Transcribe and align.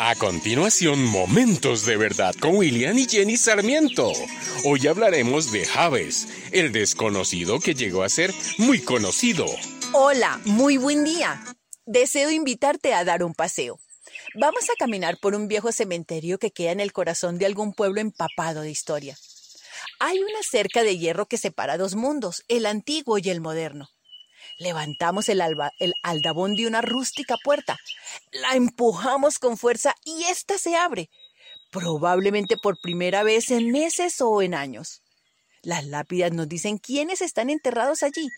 A 0.00 0.14
continuación, 0.14 1.04
Momentos 1.04 1.84
de 1.84 1.96
Verdad 1.96 2.32
con 2.36 2.54
William 2.56 2.96
y 2.96 3.08
Jenny 3.08 3.36
Sarmiento. 3.36 4.12
Hoy 4.64 4.86
hablaremos 4.86 5.50
de 5.50 5.66
Javes, 5.66 6.28
el 6.52 6.70
desconocido 6.70 7.58
que 7.58 7.74
llegó 7.74 8.04
a 8.04 8.08
ser 8.08 8.32
muy 8.58 8.80
conocido. 8.80 9.46
Hola, 9.92 10.40
muy 10.44 10.76
buen 10.76 11.02
día. 11.02 11.44
Deseo 11.84 12.30
invitarte 12.30 12.94
a 12.94 13.04
dar 13.04 13.24
un 13.24 13.34
paseo. 13.34 13.80
Vamos 14.40 14.70
a 14.70 14.78
caminar 14.78 15.18
por 15.18 15.34
un 15.34 15.48
viejo 15.48 15.72
cementerio 15.72 16.38
que 16.38 16.52
queda 16.52 16.70
en 16.70 16.80
el 16.80 16.92
corazón 16.92 17.36
de 17.38 17.46
algún 17.46 17.72
pueblo 17.72 18.00
empapado 18.00 18.60
de 18.60 18.70
historia. 18.70 19.18
Hay 19.98 20.20
una 20.20 20.42
cerca 20.48 20.84
de 20.84 20.96
hierro 20.96 21.26
que 21.26 21.38
separa 21.38 21.76
dos 21.76 21.96
mundos, 21.96 22.44
el 22.46 22.66
antiguo 22.66 23.18
y 23.18 23.30
el 23.30 23.40
moderno. 23.40 23.88
Levantamos 24.58 25.28
el, 25.28 25.40
el 25.78 25.94
aldabón 26.02 26.54
de 26.54 26.66
una 26.66 26.80
rústica 26.80 27.36
puerta, 27.42 27.78
la 28.32 28.54
empujamos 28.54 29.38
con 29.38 29.56
fuerza 29.56 29.94
y 30.04 30.24
ésta 30.24 30.58
se 30.58 30.76
abre, 30.76 31.10
probablemente 31.70 32.56
por 32.56 32.80
primera 32.80 33.22
vez 33.22 33.50
en 33.50 33.70
meses 33.70 34.20
o 34.20 34.42
en 34.42 34.54
años. 34.54 35.02
Las 35.62 35.86
lápidas 35.86 36.32
nos 36.32 36.48
dicen 36.48 36.78
quiénes 36.78 37.20
están 37.20 37.50
enterrados 37.50 38.02
allí, 38.02 38.28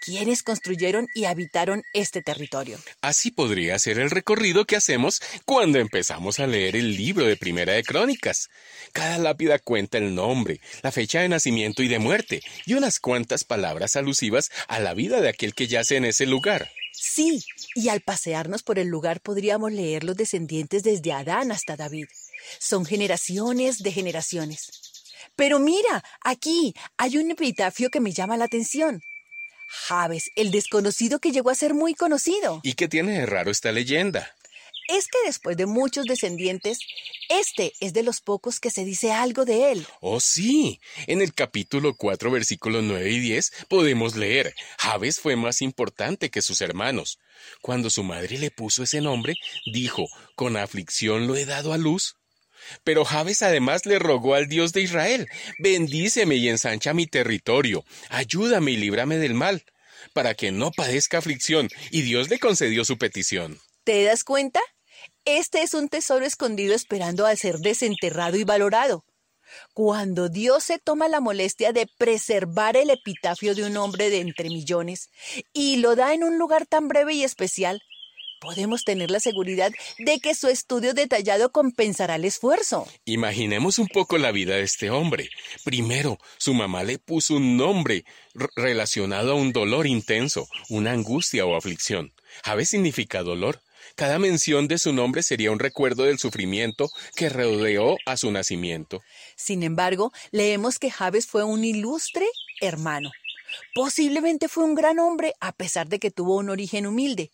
quiénes 0.00 0.42
construyeron 0.42 1.08
y 1.14 1.24
habitaron 1.24 1.82
este 1.92 2.22
territorio. 2.22 2.78
Así 3.00 3.30
podría 3.30 3.78
ser 3.78 3.98
el 3.98 4.10
recorrido 4.10 4.64
que 4.64 4.76
hacemos 4.76 5.20
cuando 5.44 5.78
empezamos 5.78 6.40
a 6.40 6.46
leer 6.46 6.76
el 6.76 6.96
libro 6.96 7.26
de 7.26 7.36
Primera 7.36 7.74
de 7.74 7.82
Crónicas. 7.82 8.48
Cada 8.92 9.18
lápida 9.18 9.58
cuenta 9.58 9.98
el 9.98 10.14
nombre, 10.14 10.60
la 10.82 10.92
fecha 10.92 11.20
de 11.20 11.28
nacimiento 11.28 11.82
y 11.82 11.88
de 11.88 11.98
muerte, 11.98 12.40
y 12.66 12.74
unas 12.74 13.00
cuantas 13.00 13.44
palabras 13.44 13.96
alusivas 13.96 14.50
a 14.68 14.80
la 14.80 14.94
vida 14.94 15.20
de 15.20 15.28
aquel 15.28 15.54
que 15.54 15.68
yace 15.68 15.96
en 15.96 16.04
ese 16.04 16.26
lugar. 16.26 16.70
Sí, 16.92 17.42
y 17.74 17.88
al 17.88 18.00
pasearnos 18.00 18.62
por 18.62 18.78
el 18.78 18.88
lugar 18.88 19.20
podríamos 19.20 19.72
leer 19.72 20.04
los 20.04 20.16
descendientes 20.16 20.82
desde 20.82 21.12
Adán 21.12 21.52
hasta 21.52 21.76
David. 21.76 22.06
Son 22.58 22.84
generaciones 22.84 23.78
de 23.78 23.92
generaciones. 23.92 24.70
Pero 25.36 25.58
mira, 25.58 26.04
aquí 26.22 26.74
hay 26.96 27.16
un 27.16 27.30
epitafio 27.30 27.90
que 27.90 28.00
me 28.00 28.12
llama 28.12 28.36
la 28.36 28.44
atención. 28.44 29.02
Javes, 29.70 30.30
el 30.34 30.50
desconocido 30.50 31.20
que 31.20 31.30
llegó 31.30 31.50
a 31.50 31.54
ser 31.54 31.74
muy 31.74 31.94
conocido. 31.94 32.60
¿Y 32.64 32.74
qué 32.74 32.88
tiene 32.88 33.20
de 33.20 33.26
raro 33.26 33.52
esta 33.52 33.70
leyenda? 33.70 34.34
Es 34.88 35.06
que 35.06 35.18
después 35.24 35.56
de 35.56 35.66
muchos 35.66 36.06
descendientes, 36.06 36.80
este 37.28 37.72
es 37.78 37.92
de 37.92 38.02
los 38.02 38.20
pocos 38.20 38.58
que 38.58 38.72
se 38.72 38.84
dice 38.84 39.12
algo 39.12 39.44
de 39.44 39.70
él. 39.70 39.86
Oh, 40.00 40.18
sí. 40.18 40.80
En 41.06 41.20
el 41.20 41.32
capítulo 41.32 41.94
4, 41.94 42.28
versículos 42.32 42.82
9 42.82 43.08
y 43.08 43.20
10, 43.20 43.52
podemos 43.68 44.16
leer, 44.16 44.52
Javes 44.78 45.20
fue 45.20 45.36
más 45.36 45.62
importante 45.62 46.30
que 46.30 46.42
sus 46.42 46.60
hermanos. 46.60 47.20
Cuando 47.62 47.88
su 47.88 48.02
madre 48.02 48.38
le 48.38 48.50
puso 48.50 48.82
ese 48.82 49.00
nombre, 49.00 49.34
dijo, 49.72 50.08
con 50.34 50.56
aflicción 50.56 51.28
lo 51.28 51.36
he 51.36 51.46
dado 51.46 51.72
a 51.72 51.78
luz. 51.78 52.16
Pero 52.84 53.04
Javes 53.04 53.42
además 53.42 53.86
le 53.86 53.98
rogó 53.98 54.34
al 54.34 54.48
Dios 54.48 54.72
de 54.72 54.82
Israel, 54.82 55.28
bendíceme 55.58 56.36
y 56.36 56.48
ensancha 56.48 56.94
mi 56.94 57.06
territorio, 57.06 57.84
ayúdame 58.08 58.72
y 58.72 58.76
líbrame 58.76 59.16
del 59.18 59.34
mal, 59.34 59.64
para 60.12 60.34
que 60.34 60.52
no 60.52 60.70
padezca 60.70 61.18
aflicción, 61.18 61.68
y 61.90 62.02
Dios 62.02 62.30
le 62.30 62.38
concedió 62.38 62.84
su 62.84 62.98
petición. 62.98 63.58
¿Te 63.84 64.04
das 64.04 64.24
cuenta? 64.24 64.60
Este 65.24 65.62
es 65.62 65.74
un 65.74 65.88
tesoro 65.88 66.24
escondido 66.24 66.74
esperando 66.74 67.26
a 67.26 67.36
ser 67.36 67.58
desenterrado 67.58 68.36
y 68.36 68.44
valorado. 68.44 69.04
Cuando 69.74 70.28
Dios 70.28 70.64
se 70.64 70.78
toma 70.78 71.08
la 71.08 71.20
molestia 71.20 71.72
de 71.72 71.88
preservar 71.98 72.76
el 72.76 72.90
epitafio 72.90 73.54
de 73.54 73.64
un 73.64 73.76
hombre 73.76 74.10
de 74.10 74.20
entre 74.20 74.48
millones 74.48 75.10
y 75.52 75.76
lo 75.76 75.96
da 75.96 76.14
en 76.14 76.24
un 76.24 76.38
lugar 76.38 76.66
tan 76.66 76.88
breve 76.88 77.14
y 77.14 77.24
especial, 77.24 77.82
podemos 78.40 78.84
tener 78.84 79.10
la 79.10 79.20
seguridad 79.20 79.70
de 79.98 80.18
que 80.18 80.34
su 80.34 80.48
estudio 80.48 80.94
detallado 80.94 81.52
compensará 81.52 82.16
el 82.16 82.24
esfuerzo. 82.24 82.88
Imaginemos 83.04 83.78
un 83.78 83.86
poco 83.86 84.18
la 84.18 84.32
vida 84.32 84.56
de 84.56 84.62
este 84.62 84.90
hombre. 84.90 85.30
Primero, 85.64 86.18
su 86.38 86.54
mamá 86.54 86.82
le 86.82 86.98
puso 86.98 87.36
un 87.36 87.56
nombre 87.56 88.04
relacionado 88.56 89.32
a 89.32 89.34
un 89.34 89.52
dolor 89.52 89.86
intenso, 89.86 90.48
una 90.68 90.92
angustia 90.92 91.46
o 91.46 91.54
aflicción. 91.54 92.12
Jave 92.44 92.64
significa 92.64 93.22
dolor. 93.22 93.60
Cada 93.96 94.18
mención 94.18 94.68
de 94.68 94.78
su 94.78 94.92
nombre 94.92 95.22
sería 95.22 95.50
un 95.50 95.58
recuerdo 95.58 96.04
del 96.04 96.18
sufrimiento 96.18 96.90
que 97.16 97.28
rodeó 97.28 97.96
a 98.06 98.16
su 98.16 98.30
nacimiento. 98.30 99.02
Sin 99.36 99.62
embargo, 99.62 100.12
leemos 100.30 100.78
que 100.78 100.90
Javes 100.90 101.26
fue 101.26 101.44
un 101.44 101.64
ilustre 101.64 102.26
hermano. 102.60 103.10
Posiblemente 103.74 104.48
fue 104.48 104.64
un 104.64 104.74
gran 104.74 104.98
hombre 104.98 105.34
a 105.40 105.52
pesar 105.52 105.88
de 105.88 105.98
que 105.98 106.10
tuvo 106.10 106.36
un 106.36 106.50
origen 106.50 106.86
humilde. 106.86 107.30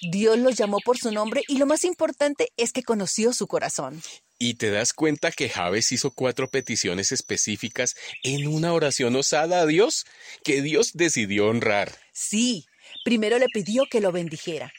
Dios 0.00 0.38
lo 0.38 0.50
llamó 0.50 0.78
por 0.80 0.98
su 0.98 1.10
nombre 1.10 1.42
y 1.48 1.58
lo 1.58 1.66
más 1.66 1.84
importante 1.84 2.52
es 2.56 2.72
que 2.72 2.82
conoció 2.82 3.32
su 3.32 3.46
corazón. 3.46 4.02
Y 4.38 4.54
te 4.54 4.70
das 4.70 4.92
cuenta 4.92 5.30
que 5.30 5.48
Javes 5.48 5.92
hizo 5.92 6.10
cuatro 6.10 6.50
peticiones 6.50 7.12
específicas 7.12 7.94
en 8.22 8.46
una 8.48 8.72
oración 8.72 9.14
osada 9.16 9.60
a 9.60 9.66
Dios 9.66 10.04
que 10.42 10.60
Dios 10.60 10.92
decidió 10.94 11.46
honrar. 11.46 11.92
Sí, 12.12 12.66
primero 13.04 13.38
le 13.38 13.46
pidió 13.48 13.84
que 13.90 14.00
lo 14.00 14.12
bendijera. 14.12 14.72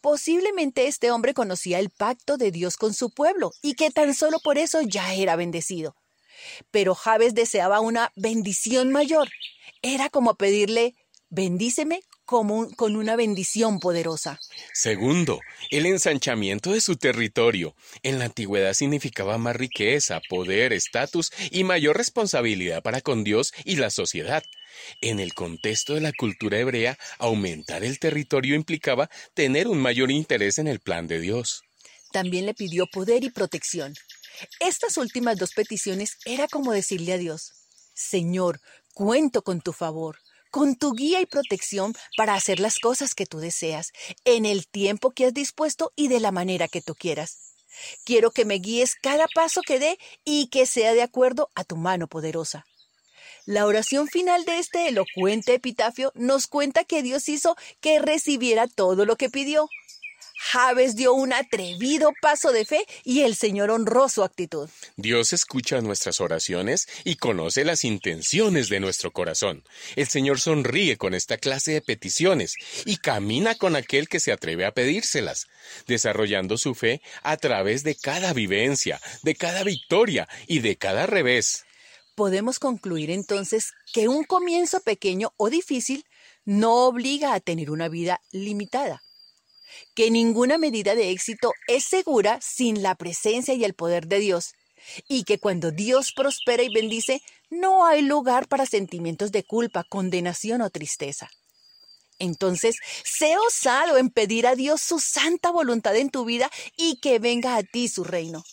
Posiblemente 0.00 0.86
este 0.86 1.10
hombre 1.10 1.32
conocía 1.32 1.78
el 1.78 1.88
pacto 1.88 2.36
de 2.36 2.50
Dios 2.50 2.76
con 2.76 2.92
su 2.92 3.10
pueblo 3.10 3.52
y 3.62 3.74
que 3.74 3.90
tan 3.90 4.14
solo 4.14 4.38
por 4.38 4.58
eso 4.58 4.82
ya 4.82 5.14
era 5.14 5.34
bendecido. 5.34 5.96
Pero 6.70 6.94
Javes 6.94 7.34
deseaba 7.34 7.80
una 7.80 8.12
bendición 8.14 8.92
mayor. 8.92 9.30
Era 9.80 10.10
como 10.10 10.34
pedirle, 10.34 10.94
bendíceme 11.30 12.02
con 12.24 12.96
una 12.96 13.16
bendición 13.16 13.78
poderosa. 13.80 14.40
Segundo, 14.72 15.40
el 15.70 15.86
ensanchamiento 15.86 16.72
de 16.72 16.80
su 16.80 16.96
territorio. 16.96 17.74
En 18.02 18.18
la 18.18 18.26
antigüedad 18.26 18.72
significaba 18.74 19.38
más 19.38 19.56
riqueza, 19.56 20.20
poder, 20.28 20.72
estatus 20.72 21.32
y 21.50 21.64
mayor 21.64 21.96
responsabilidad 21.96 22.82
para 22.82 23.00
con 23.00 23.24
Dios 23.24 23.52
y 23.64 23.76
la 23.76 23.90
sociedad. 23.90 24.42
En 25.00 25.20
el 25.20 25.34
contexto 25.34 25.94
de 25.94 26.00
la 26.00 26.12
cultura 26.12 26.58
hebrea, 26.58 26.98
aumentar 27.18 27.84
el 27.84 27.98
territorio 27.98 28.54
implicaba 28.54 29.10
tener 29.34 29.68
un 29.68 29.78
mayor 29.78 30.10
interés 30.10 30.58
en 30.58 30.66
el 30.66 30.80
plan 30.80 31.06
de 31.06 31.20
Dios. 31.20 31.62
También 32.12 32.46
le 32.46 32.54
pidió 32.54 32.86
poder 32.86 33.24
y 33.24 33.30
protección. 33.30 33.94
Estas 34.60 34.96
últimas 34.96 35.36
dos 35.36 35.52
peticiones 35.52 36.16
era 36.24 36.48
como 36.48 36.72
decirle 36.72 37.12
a 37.12 37.18
Dios, 37.18 37.52
Señor, 37.94 38.60
cuento 38.92 39.42
con 39.42 39.60
tu 39.60 39.72
favor, 39.72 40.18
con 40.54 40.76
tu 40.76 40.92
guía 40.92 41.20
y 41.20 41.26
protección 41.26 41.94
para 42.16 42.34
hacer 42.34 42.60
las 42.60 42.78
cosas 42.78 43.16
que 43.16 43.26
tú 43.26 43.40
deseas, 43.40 43.90
en 44.24 44.46
el 44.46 44.68
tiempo 44.68 45.10
que 45.10 45.26
has 45.26 45.34
dispuesto 45.34 45.92
y 45.96 46.06
de 46.06 46.20
la 46.20 46.30
manera 46.30 46.68
que 46.68 46.80
tú 46.80 46.94
quieras. 46.94 47.56
Quiero 48.04 48.30
que 48.30 48.44
me 48.44 48.60
guíes 48.60 48.94
cada 48.94 49.26
paso 49.34 49.62
que 49.66 49.80
dé 49.80 49.98
y 50.24 50.46
que 50.50 50.66
sea 50.66 50.94
de 50.94 51.02
acuerdo 51.02 51.50
a 51.56 51.64
tu 51.64 51.74
mano 51.74 52.06
poderosa. 52.06 52.66
La 53.46 53.66
oración 53.66 54.06
final 54.06 54.44
de 54.44 54.60
este 54.60 54.86
elocuente 54.86 55.54
epitafio 55.54 56.12
nos 56.14 56.46
cuenta 56.46 56.84
que 56.84 57.02
Dios 57.02 57.28
hizo 57.28 57.56
que 57.80 57.98
recibiera 57.98 58.68
todo 58.68 59.06
lo 59.06 59.16
que 59.16 59.30
pidió, 59.30 59.68
Javes 60.52 60.94
dio 60.94 61.14
un 61.14 61.32
atrevido 61.32 62.12
paso 62.20 62.52
de 62.52 62.66
fe 62.66 62.84
y 63.02 63.22
el 63.22 63.34
Señor 63.34 63.70
honró 63.70 64.10
su 64.10 64.22
actitud. 64.22 64.68
Dios 64.96 65.32
escucha 65.32 65.80
nuestras 65.80 66.20
oraciones 66.20 66.86
y 67.02 67.16
conoce 67.16 67.64
las 67.64 67.82
intenciones 67.82 68.68
de 68.68 68.78
nuestro 68.78 69.10
corazón. 69.10 69.64
El 69.96 70.06
Señor 70.06 70.38
sonríe 70.38 70.98
con 70.98 71.14
esta 71.14 71.38
clase 71.38 71.72
de 71.72 71.80
peticiones 71.80 72.56
y 72.84 72.98
camina 72.98 73.54
con 73.54 73.74
aquel 73.74 74.06
que 74.06 74.20
se 74.20 74.32
atreve 74.32 74.66
a 74.66 74.72
pedírselas, 74.72 75.46
desarrollando 75.86 76.58
su 76.58 76.74
fe 76.74 77.00
a 77.22 77.38
través 77.38 77.82
de 77.82 77.96
cada 77.96 78.34
vivencia, 78.34 79.00
de 79.22 79.34
cada 79.34 79.64
victoria 79.64 80.28
y 80.46 80.58
de 80.58 80.76
cada 80.76 81.06
revés. 81.06 81.64
Podemos 82.14 82.58
concluir 82.58 83.10
entonces 83.10 83.72
que 83.94 84.08
un 84.08 84.24
comienzo 84.24 84.80
pequeño 84.80 85.32
o 85.38 85.48
difícil 85.48 86.04
no 86.44 86.86
obliga 86.86 87.32
a 87.32 87.40
tener 87.40 87.70
una 87.70 87.88
vida 87.88 88.20
limitada 88.30 89.02
que 89.94 90.10
ninguna 90.10 90.58
medida 90.58 90.94
de 90.94 91.10
éxito 91.10 91.52
es 91.66 91.84
segura 91.84 92.38
sin 92.42 92.82
la 92.82 92.94
presencia 92.94 93.54
y 93.54 93.64
el 93.64 93.74
poder 93.74 94.06
de 94.06 94.18
Dios, 94.18 94.54
y 95.08 95.24
que 95.24 95.38
cuando 95.38 95.70
Dios 95.70 96.12
prospera 96.14 96.62
y 96.62 96.72
bendice, 96.72 97.22
no 97.50 97.86
hay 97.86 98.02
lugar 98.02 98.48
para 98.48 98.66
sentimientos 98.66 99.32
de 99.32 99.44
culpa, 99.44 99.84
condenación 99.84 100.60
o 100.60 100.70
tristeza. 100.70 101.30
Entonces, 102.18 102.76
sé 103.04 103.36
osado 103.38 103.98
en 103.98 104.10
pedir 104.10 104.46
a 104.46 104.54
Dios 104.54 104.80
su 104.80 105.00
santa 105.00 105.50
voluntad 105.50 105.96
en 105.96 106.10
tu 106.10 106.24
vida 106.24 106.50
y 106.76 107.00
que 107.00 107.18
venga 107.18 107.56
a 107.56 107.62
ti 107.62 107.88
su 107.88 108.04
reino. 108.04 108.44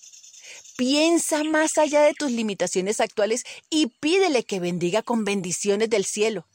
Piensa 0.77 1.43
más 1.43 1.77
allá 1.77 2.01
de 2.01 2.13
tus 2.13 2.31
limitaciones 2.31 2.99
actuales 2.99 3.43
y 3.69 3.87
pídele 3.99 4.43
que 4.43 4.59
bendiga 4.59 5.03
con 5.03 5.25
bendiciones 5.25 5.89
del 5.89 6.05
cielo 6.05 6.47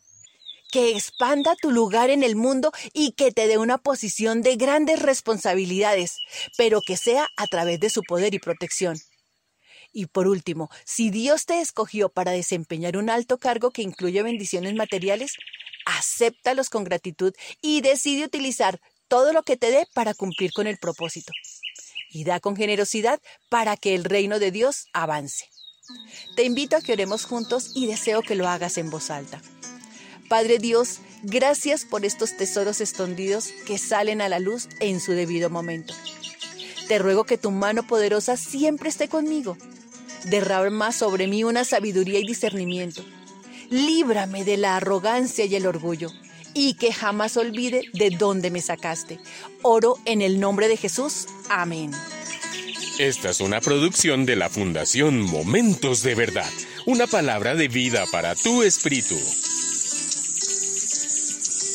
que 0.71 0.97
expanda 0.97 1.57
tu 1.57 1.71
lugar 1.71 2.11
en 2.11 2.23
el 2.23 2.37
mundo 2.37 2.73
y 2.93 3.13
que 3.13 3.33
te 3.33 3.47
dé 3.47 3.59
una 3.59 3.79
posición 3.79 4.43
de 4.43 4.57
grandes 4.57 5.01
responsabilidades, 5.01 6.19
pero 6.57 6.81
que 6.81 6.97
sea 6.97 7.29
a 7.37 7.47
través 7.47 7.81
de 7.81 7.91
su 7.91 8.03
poder 8.03 8.35
y 8.35 8.39
protección. 8.39 8.99
Y 9.93 10.07
por 10.07 10.29
último, 10.29 10.69
si 10.85 11.11
Dios 11.11 11.47
te 11.47 11.61
escogió 11.61 12.11
para 12.11 12.33
desempeñar 12.33 12.97
un 12.97 13.09
alto 13.09 13.39
cargo 13.39 13.71
que 13.71 13.83
incluye 13.83 14.23
bendiciones 14.23 14.75
materiales, 14.75 15.33
acéptalos 15.87 16.69
con 16.69 16.85
gratitud 16.85 17.33
y 17.63 17.81
decide 17.81 18.25
utilizar 18.25 18.81
todo 19.09 19.33
lo 19.33 19.43
que 19.43 19.57
te 19.57 19.71
dé 19.71 19.87
para 19.95 20.15
cumplir 20.15 20.53
con 20.53 20.67
el 20.67 20.79
propósito. 20.79 21.33
y 22.09 22.25
da 22.25 22.41
con 22.41 22.57
generosidad 22.57 23.21
para 23.51 23.77
que 23.77 23.95
el 23.95 24.05
reino 24.05 24.39
de 24.39 24.51
Dios 24.51 24.87
avance. 24.93 25.51
Te 26.35 26.45
invito 26.45 26.77
a 26.77 26.81
que 26.81 26.93
oremos 26.93 27.25
juntos 27.25 27.73
y 27.75 27.87
deseo 27.87 28.23
que 28.23 28.37
lo 28.37 28.49
hagas 28.49 28.79
en 28.79 28.91
voz 28.91 29.11
alta. 29.11 29.43
Padre 30.29 30.59
Dios, 30.59 31.01
gracias 31.23 31.85
por 31.85 32.05
estos 32.05 32.37
tesoros 32.37 32.81
escondidos 32.81 33.49
que 33.67 33.79
salen 33.79 34.21
a 34.21 34.29
la 34.29 34.39
luz 34.39 34.69
en 34.81 35.01
su 35.01 35.13
debido 35.13 35.51
momento. 35.51 35.95
Te 36.89 36.99
ruego 36.99 37.25
que 37.25 37.39
tu 37.39 37.51
mano 37.51 37.87
poderosa 37.87 38.37
siempre 38.37 38.89
esté 38.89 39.09
conmigo. 39.09 39.57
Derrama 40.25 40.93
sobre 40.93 41.27
mí 41.27 41.45
una 41.45 41.65
sabiduría 41.65 42.19
y 42.19 42.27
discernimiento. 42.27 43.05
Líbrame 43.71 44.45
de 44.45 44.57
la 44.57 44.77
arrogancia 44.77 45.45
y 45.45 45.55
el 45.57 45.67
orgullo 45.67 46.11
y 46.55 46.75
que 46.75 46.93
jamás 46.93 47.37
olvide 47.37 47.83
de 47.93 48.11
dónde 48.11 48.51
me 48.51 48.63
sacaste. 48.63 49.21
Oro 49.63 49.99
en 50.07 50.23
el 50.23 50.41
nombre 50.41 50.69
de 50.69 50.77
Jesús. 50.77 51.27
Amén. 51.51 51.93
Esta 52.99 53.29
es 53.29 53.41
una 53.41 53.61
producción 53.61 54.25
de 54.25 54.37
la 54.37 54.49
Fundación 54.49 55.21
Momentos 55.21 56.03
de 56.03 56.15
Verdad, 56.15 56.51
una 56.87 57.07
palabra 57.07 57.55
de 57.55 57.69
vida 57.69 58.05
para 58.11 58.35
tu 58.35 58.63
espíritu. 58.63 59.17